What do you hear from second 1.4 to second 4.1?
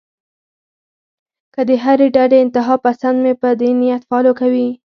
کۀ د هرې ډډې انتها پسند مې پۀ دې نيت